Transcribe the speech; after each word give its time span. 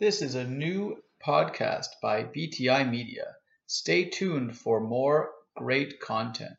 This 0.00 0.22
is 0.22 0.34
a 0.34 0.42
new 0.42 1.04
podcast 1.24 1.86
by 2.02 2.24
BTI 2.24 2.90
Media. 2.90 3.36
Stay 3.68 4.10
tuned 4.10 4.58
for 4.58 4.80
more 4.80 5.30
great 5.54 6.00
content. 6.00 6.58